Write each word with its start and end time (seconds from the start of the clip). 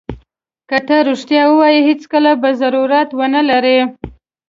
که 0.69 0.77
ته 0.87 0.95
رښتیا 1.09 1.43
ووایې 1.47 1.79
هېڅکله 1.89 2.31
به 2.41 2.49
ضرورت 2.61 3.09
ونه 3.13 3.41
لرې. 3.49 3.79